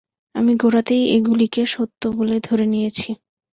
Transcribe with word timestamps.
আমি 0.35 0.53
গোড়াতেই 0.55 1.03
এগুলিকে 1.15 1.61
সত্য 1.73 2.01
বলে 2.17 2.37
ধরে 2.43 2.65
নিয়েছি। 2.65 3.09